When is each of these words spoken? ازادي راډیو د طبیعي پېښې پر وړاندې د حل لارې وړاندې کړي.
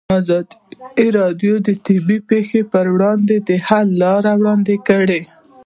ازادي 0.19 1.07
راډیو 1.19 1.53
د 1.67 1.69
طبیعي 1.85 2.17
پېښې 2.29 2.61
پر 2.71 2.85
وړاندې 2.95 3.35
د 3.47 3.49
حل 3.67 3.87
لارې 4.03 4.33
وړاندې 4.39 4.75
کړي. 4.89 5.21